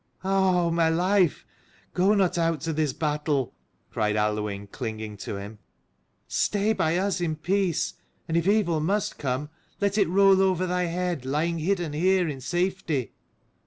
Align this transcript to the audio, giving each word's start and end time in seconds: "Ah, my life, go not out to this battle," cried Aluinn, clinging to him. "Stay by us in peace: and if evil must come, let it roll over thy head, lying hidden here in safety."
"Ah, 0.23 0.71
my 0.71 0.89
life, 0.89 1.45
go 1.93 2.15
not 2.15 2.35
out 2.35 2.59
to 2.61 2.73
this 2.73 2.91
battle," 2.91 3.53
cried 3.91 4.15
Aluinn, 4.15 4.65
clinging 4.71 5.15
to 5.17 5.37
him. 5.37 5.59
"Stay 6.27 6.73
by 6.73 6.97
us 6.97 7.21
in 7.21 7.35
peace: 7.35 7.93
and 8.27 8.35
if 8.35 8.47
evil 8.47 8.79
must 8.79 9.19
come, 9.19 9.51
let 9.79 9.99
it 9.99 10.09
roll 10.09 10.41
over 10.41 10.65
thy 10.65 10.85
head, 10.85 11.23
lying 11.23 11.59
hidden 11.59 11.93
here 11.93 12.27
in 12.27 12.41
safety." 12.41 13.13